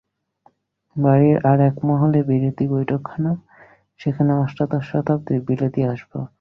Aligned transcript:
বাড়ির 0.95 1.37
আর-এক 1.45 1.75
মহলে 1.83 2.19
বিলিতি 2.23 2.65
বৈঠকখানা, 2.67 3.31
সেখানে 3.99 4.31
অষ্টাদশ 4.35 4.83
শতাব্দীর 4.91 5.39
বিলিতি 5.41 5.81
আসবাব। 5.83 6.25